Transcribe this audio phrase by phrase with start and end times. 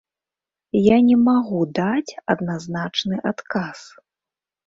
[0.79, 3.79] Я не магу даць адназначны адказ.